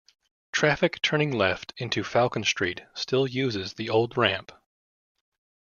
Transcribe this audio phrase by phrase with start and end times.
[0.51, 4.51] Traffic turning left into Falcon Street still uses the old ramp.